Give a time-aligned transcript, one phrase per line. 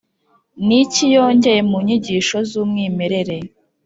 [0.65, 3.37] ni iki yongeye mu nyigisho z’umwimerere